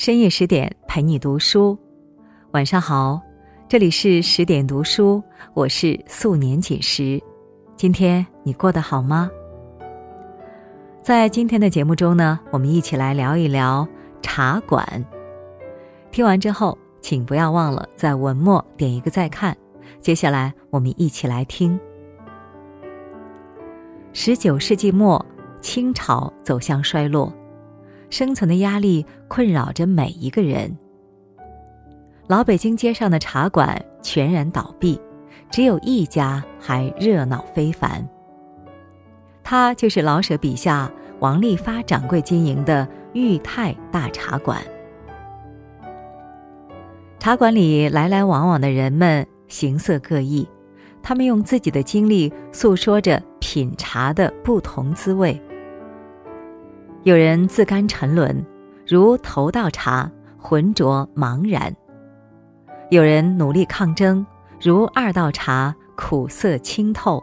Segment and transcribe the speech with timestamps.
[0.00, 1.78] 深夜十点陪你读书，
[2.52, 3.20] 晚上好，
[3.68, 7.22] 这里是十点读书，我是素年锦时。
[7.76, 9.30] 今天你过得好吗？
[11.02, 13.86] 在今天的节目中呢，我们一起来聊一聊
[14.22, 15.04] 茶馆。
[16.10, 19.54] 听完之后，请不要忘了在文末点一个再看。
[19.98, 21.78] 接下来，我们一起来听。
[24.14, 25.22] 十九世纪末，
[25.60, 27.30] 清朝走向衰落。
[28.10, 30.76] 生存的压力困扰着每一个人。
[32.26, 35.00] 老北京街上的茶馆全然倒闭，
[35.50, 38.06] 只有一家还热闹非凡。
[39.42, 44.62] 他就是老舍笔下王利发掌柜经营的裕泰大茶馆。
[47.18, 50.48] 茶馆里来来往往的人们形色各异，
[51.02, 55.40] 他们用自己的经历诉说着品茶的不同滋味。
[57.02, 58.44] 有人自甘沉沦，
[58.86, 61.72] 如头道茶，浑浊茫然；
[62.90, 64.24] 有人努力抗争，
[64.60, 67.18] 如二道茶，苦涩清透；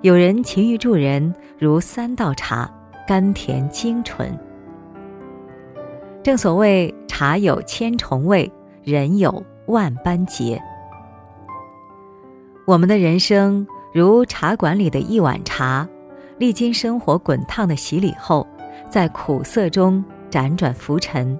[0.00, 2.66] 有人勤于助人，如三道茶，
[3.06, 4.34] 甘甜精纯。
[6.22, 8.50] 正所谓茶有千重味，
[8.82, 10.58] 人有万般结。
[12.66, 15.86] 我们的人生如茶馆里的一碗茶，
[16.38, 18.46] 历经生活滚烫的洗礼后。
[18.90, 21.38] 在苦涩中辗转浮沉，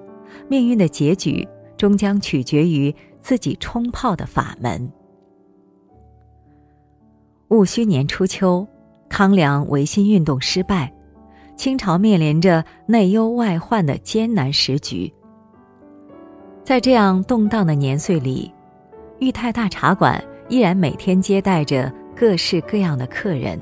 [0.48, 4.90] 命运的结局终将取决于自己冲泡的法门。
[7.48, 8.66] 戊戌年初秋，
[9.08, 10.92] 康梁维新运动失败，
[11.56, 15.12] 清朝面临着内忧外患的艰难时局。
[16.64, 18.52] 在这样动荡的年岁里，
[19.20, 23.60] 裕泰大茶馆依然每天接待着各式各样的客人。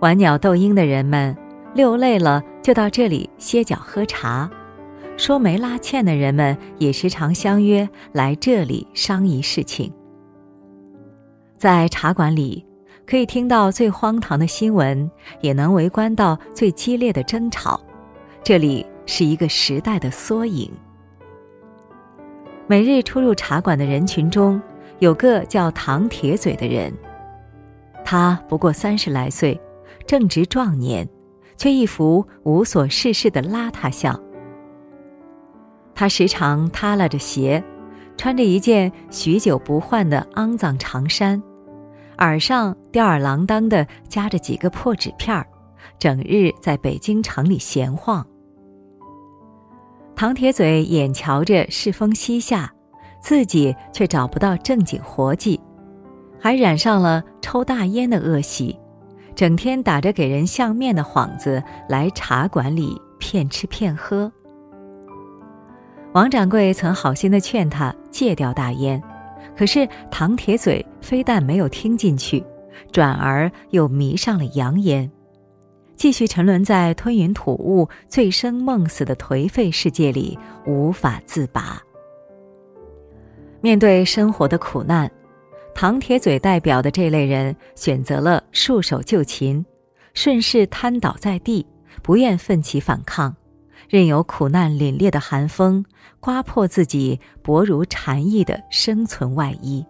[0.00, 1.36] 玩鸟斗鹰的人们。
[1.76, 4.50] 溜累了就到这里歇脚喝茶，
[5.18, 9.92] 说没拉欠的人们也时常相约来这里商议事情。
[11.58, 12.64] 在茶馆里，
[13.06, 15.08] 可以听到最荒唐的新闻，
[15.42, 17.78] 也能围观到最激烈的争吵。
[18.42, 20.70] 这里是一个时代的缩影。
[22.66, 24.60] 每日出入茶馆的人群中，
[24.98, 26.90] 有个叫唐铁嘴的人，
[28.02, 29.60] 他不过三十来岁，
[30.06, 31.06] 正值壮年。
[31.56, 34.18] 却一副无所事事的邋遢相。
[35.94, 37.62] 他时常耷拉着鞋，
[38.16, 41.42] 穿着一件许久不换的肮脏长衫，
[42.18, 45.46] 耳上吊儿郎当的夹着几个破纸片儿，
[45.98, 48.26] 整日在北京城里闲晃。
[50.14, 52.72] 唐铁嘴眼瞧着世风西下，
[53.20, 55.60] 自己却找不到正经活计，
[56.38, 58.78] 还染上了抽大烟的恶习。
[59.36, 64.32] 整天打着给人相面的幌子来茶馆里骗吃骗喝。
[66.14, 69.00] 王掌柜曾好心的劝他戒掉大烟，
[69.54, 72.42] 可是唐铁嘴非但没有听进去，
[72.90, 75.10] 转而又迷上了洋烟，
[75.96, 81.78] 继续沉沦在吞云吐雾、醉生梦死的颓废世界里无法自拔。
[83.60, 85.10] 面对生活的苦难。
[85.78, 89.62] 唐铁嘴代表的这类人选择了束手就擒，
[90.14, 91.66] 顺势瘫倒在地，
[92.02, 93.36] 不愿奋起反抗，
[93.86, 95.84] 任由苦难凛冽的寒风
[96.18, 99.84] 刮破自己薄如蝉翼的生存外衣。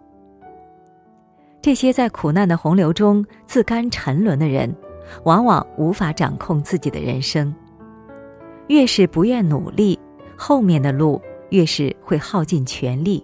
[1.61, 4.75] 这些在苦难的洪流中自甘沉沦的人，
[5.23, 7.55] 往往无法掌控自己的人生。
[8.67, 9.97] 越是不愿努力，
[10.35, 11.21] 后面的路
[11.51, 13.23] 越是会耗尽全力。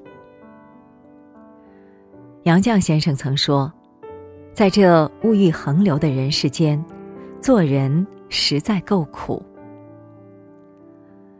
[2.43, 3.71] 杨绛先生曾说
[4.53, 6.83] ：“在这物欲横流的人世间，
[7.39, 9.41] 做人实在够苦。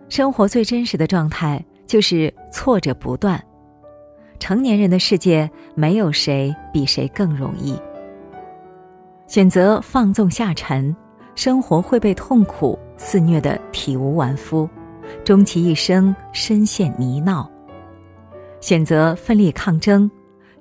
[0.08, 3.42] 生活最真实的状态就是挫折不断。
[4.40, 7.78] 成年人的世界，没有谁比谁更容易。
[9.28, 10.96] 选择放纵下沉，
[11.36, 14.70] 生活会被痛苦肆虐的体无完肤，
[15.26, 17.46] 终其一生深陷泥淖；
[18.62, 20.10] 选择奋力抗争。”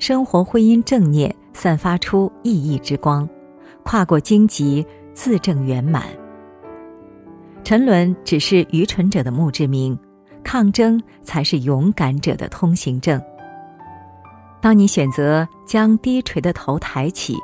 [0.02, 3.28] 生活会因正念散发出熠熠之光，
[3.84, 4.84] 跨过荆棘，
[5.14, 6.02] 自证圆满。
[7.62, 9.96] 沉沦只是愚蠢者的墓志铭，
[10.43, 13.22] 抗争才是勇敢者的通行证。
[14.60, 17.37] 当你选择将低垂的头抬起，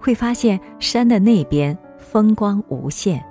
[0.00, 3.24] 会发现山的那边风光无限。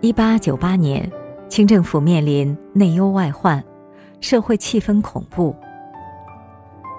[0.00, 1.12] 一八九八年，
[1.46, 3.62] 清政府面临内忧外患，
[4.22, 5.54] 社会气氛恐怖。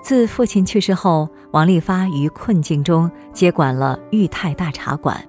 [0.05, 5.19] 自父亲去世后，王利发于困境中接管了裕泰大茶馆。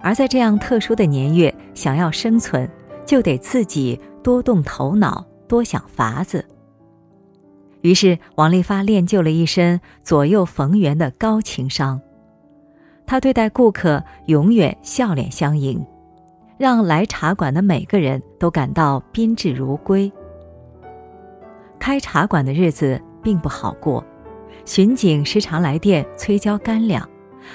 [0.00, 2.70] 而在这样特殊的年月，想要生存，
[3.04, 6.44] 就得自己多动头脑，多想法子。
[7.80, 12.00] 于是，王利发练就了一身左右逢源的高情商。
[13.04, 15.84] 他对待顾客永远笑脸相迎，
[16.56, 20.12] 让来茶馆的每个人都感到宾至如归。
[21.80, 24.04] 开茶馆的日子并不好过，
[24.64, 27.04] 巡警时常来电催交干粮，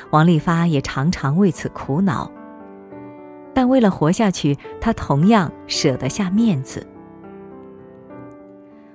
[0.09, 2.29] 王利发也常常为此苦恼。
[3.53, 6.85] 但为了活下去，他同样舍得下面子。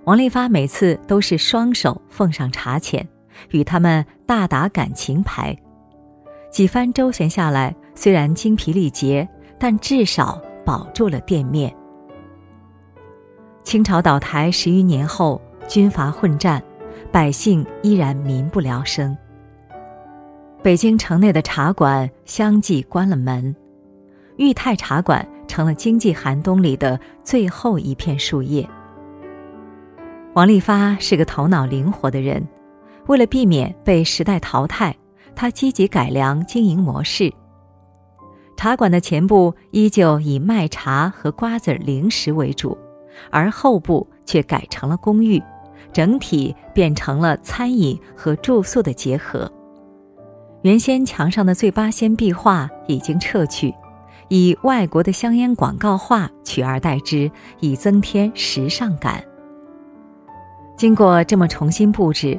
[0.04, 3.08] 王利发每次都是双手奉上茶钱，
[3.52, 5.56] 与他们大打感情牌。
[6.50, 9.26] 几番周旋下来，虽然精疲力竭，
[9.58, 11.74] 但至少保住了店面。
[13.64, 16.62] 清朝倒台十余年后，军阀混战，
[17.12, 19.16] 百姓依然民不聊生。
[20.62, 23.54] 北京城内的茶馆相继关了门，
[24.36, 28.68] 裕泰茶馆成了经济寒冬里的最后一片树叶。
[30.34, 32.46] 王利发是个头脑灵活的人，
[33.06, 34.94] 为了避免被时代淘汰。
[35.38, 37.30] 他积极改良经营模式。
[38.56, 42.76] 茶馆的前部依旧以卖茶和瓜子零食为主，
[43.30, 45.38] 而后部却改成了公寓，
[45.96, 49.50] 整体变成了餐饮和住宿的结合。
[50.60, 53.74] 原先墙上的醉八仙壁画已经撤去，
[54.28, 59.24] 以外国的香烟广告画取而代之，以增添时尚感。
[60.76, 62.38] 经过这么重新布置。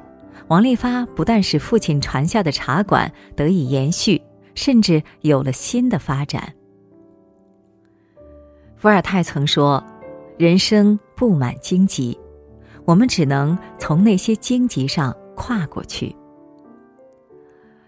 [0.50, 4.22] 王利发不但使父亲传下的茶馆得以延续，
[4.54, 6.54] 甚至有了新的发展。
[8.76, 9.84] 伏尔泰曾说
[10.38, 12.16] ：“人生布满荆棘，
[12.88, 16.16] 我们只能从那些荆棘上跨过去。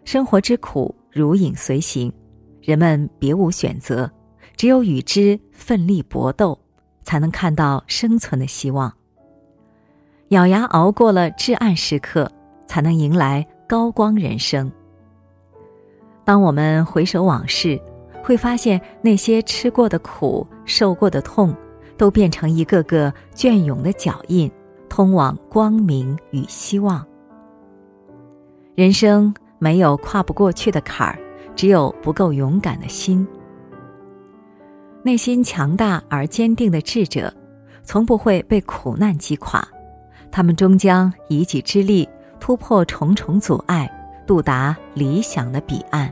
[0.03, 2.13] 生活之苦如影随形，
[2.61, 4.11] 人们别无选择，
[4.55, 6.59] 只有与之奋力搏斗，
[7.01, 8.93] 才能看到生存的希望。
[10.27, 12.31] 咬牙熬过了至暗时刻。”
[12.69, 14.71] 才能迎来高光人生。
[16.23, 17.81] 当我们回首往事，
[18.21, 21.51] 会发现那些吃过的苦、受过的痛，
[21.97, 24.51] 都变成一个个隽永的脚印，
[24.89, 27.05] 通往光明与希望。
[28.75, 31.19] 人生没有跨不过去的坎儿，
[31.55, 33.25] 只有不够勇敢的心。
[35.03, 37.33] 内心强大而坚定的智者，
[37.83, 39.65] 从不会被苦难击垮，
[40.29, 42.07] 他们终将以己之力。
[42.41, 43.85] 突破重重阻碍，
[44.25, 46.09] 渡达理想的彼岸。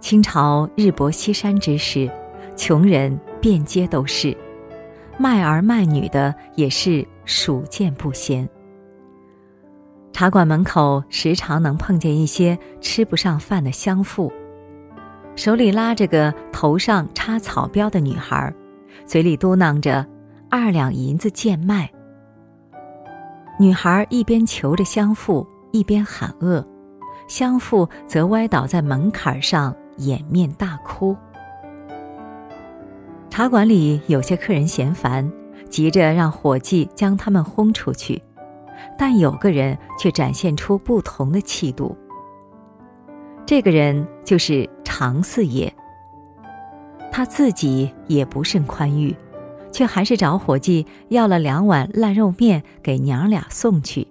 [0.00, 2.10] 清朝日薄西山之时，
[2.56, 4.36] 穷人遍街都是，
[5.20, 8.48] 卖儿卖女的也是数见不鲜。
[10.14, 14.32] 茶馆门口时常能碰见一些吃不上饭的乡妇，
[15.36, 18.50] 手里拉着个头上插草标的女孩，
[19.04, 20.06] 嘴里嘟囔着
[20.48, 21.90] “二两银子贱卖”。
[23.60, 26.66] 女孩一边求着乡妇，一边喊饿，
[27.28, 31.14] 乡妇则歪倒在门槛上掩面大哭。
[33.40, 35.26] 茶馆里有些客人嫌烦，
[35.70, 38.22] 急着让伙计将他们轰出去，
[38.98, 41.96] 但有个人却展现出不同的气度。
[43.46, 45.74] 这个人就是常四爷。
[47.10, 49.16] 他自己也不甚宽裕。
[49.72, 54.06] 却还是找伙计要了两碗烂肉面给娘俩送去。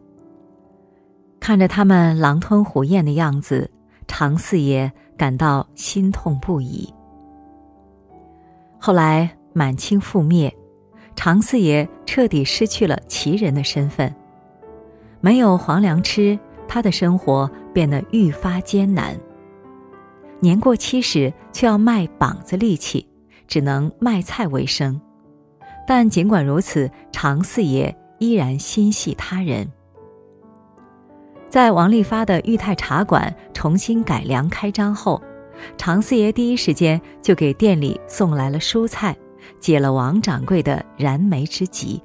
[1.39, 3.69] 看着他们狼吞虎咽的样子，
[4.07, 6.91] 常四爷感到心痛不已。
[8.89, 10.51] 后来满清覆灭，
[11.15, 14.12] 常四爷彻底失去了旗人的身份，
[15.22, 19.15] 没有皇粮吃，他的生活变得愈发艰难。
[20.39, 23.08] 年过七十，却要卖膀子力气，
[23.48, 25.00] 只能卖菜为生。
[25.88, 29.72] 但尽管如此，常四爷依然心系他人。
[31.48, 35.22] 在王利发的裕泰茶馆重新改良开张后，
[35.77, 39.15] 常四爷第一时间就给店里送来了蔬菜，
[39.59, 42.01] 解了王掌柜的燃眉之急。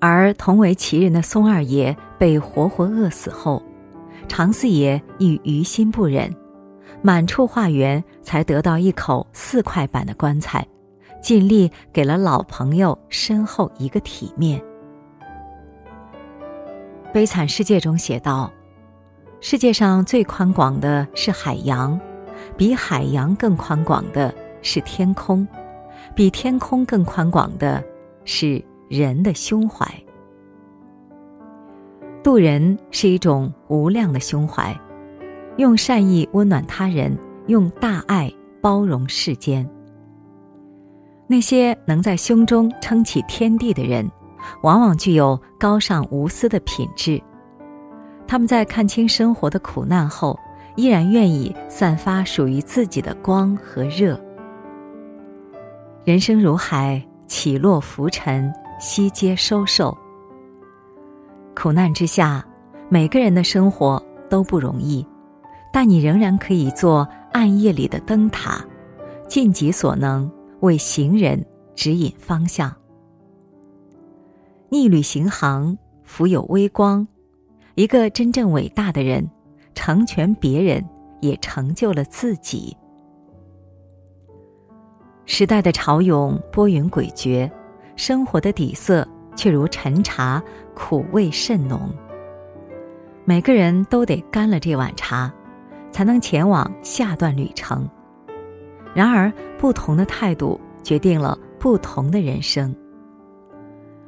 [0.00, 3.62] 而同为奇人的松二爷被活活饿死后，
[4.28, 6.34] 常四爷亦于心不忍，
[7.02, 10.66] 满处化缘，才得到一口四块板的棺材。
[11.22, 14.62] 尽力给了老朋友身后一个体面。
[17.14, 18.52] 悲惨世界中写道
[19.40, 21.98] ：“世界上最宽广的是海洋，
[22.56, 25.46] 比海洋更宽广的是天空，
[26.14, 27.82] 比天空更宽广的
[28.24, 29.86] 是人的胸怀。
[32.22, 34.74] 渡人是一种无量的胸怀，
[35.58, 37.16] 用善意温暖他人，
[37.48, 39.68] 用大爱包容世间。”
[41.26, 44.10] 那些能在胸中撑起天地的人，
[44.62, 47.20] 往往具有高尚无私的品质。
[48.26, 50.38] 他们在看清生活的苦难后，
[50.76, 54.20] 依然愿意散发属于自己的光和热。
[56.04, 59.96] 人生如海，起落浮沉，悉皆收受。
[61.54, 62.44] 苦难之下，
[62.88, 65.06] 每个人的生活都不容易，
[65.72, 68.64] 但你仍然可以做暗夜里的灯塔，
[69.28, 70.30] 尽己所能。
[70.60, 72.74] 为行人指引方向，
[74.70, 77.06] 逆旅行航，福有微光。
[77.74, 79.28] 一个真正伟大的人，
[79.74, 80.84] 成全别人，
[81.20, 82.76] 也成就了自己。
[85.26, 87.50] 时代的潮涌波云诡谲，
[87.96, 90.42] 生活的底色却如陈茶，
[90.74, 91.90] 苦味甚浓。
[93.24, 95.32] 每个人都得干了这碗茶，
[95.90, 97.88] 才能前往下段旅程。
[98.94, 102.74] 然而，不同的态度决定了不同的人生。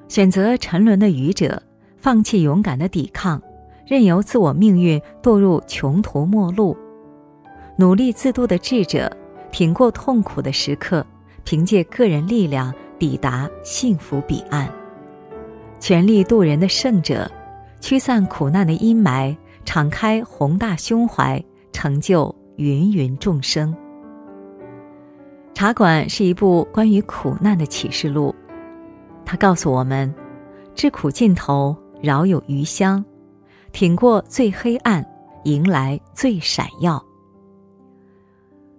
[0.07, 1.61] 选择沉沦的愚者，
[1.97, 3.43] 放弃勇敢的抵抗，
[3.87, 6.77] 任由自我命运堕入穷途末路；
[7.77, 9.11] 努力自渡的智者，
[9.53, 11.07] 挺过痛苦的时刻，
[11.45, 14.67] 凭借个人力量抵达幸福彼岸；
[15.79, 17.31] 全力渡人的圣者，
[17.81, 21.41] 驱散苦难的阴霾，敞开宏大胸怀，
[21.73, 23.73] 成就芸芸众生。
[25.55, 28.35] 茶馆是一部关于苦难的启示录，
[29.25, 30.13] 它告诉我们：
[30.75, 33.03] 知苦尽头饶有余香，
[33.77, 35.05] 挺过最黑暗，
[35.45, 37.05] 迎来最闪耀。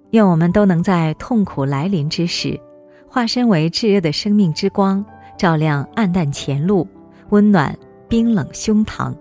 [0.10, 2.60] 愿我们都能在痛苦来临之时，
[3.08, 5.06] 化身为炙热的生命之光，
[5.38, 6.88] 照亮暗淡前路，
[7.30, 7.77] 温暖
[8.10, 9.13] 冰冷胸膛，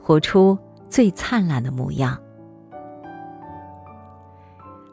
[0.00, 0.56] 活出
[0.88, 2.18] 最灿烂的模样。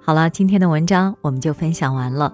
[0.02, 2.34] 好了，今天的文章我们就分享完了。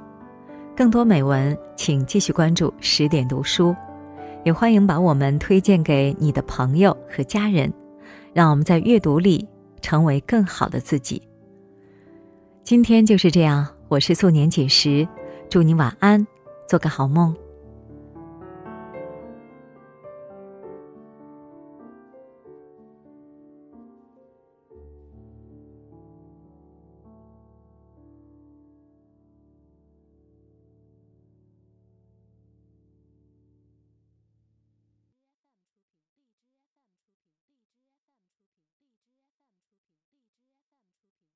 [0.76, 3.76] 更多美文，请继续关注十点读书，
[4.44, 7.72] 也欢迎把我们推荐给你的朋友和家人，
[8.34, 9.48] 让我们在阅读里
[9.82, 11.22] 成为更好的自己。
[12.64, 15.08] 今天就是这样，我是素年锦时，
[15.50, 16.26] 祝你晚安，
[16.68, 17.36] 做个好梦。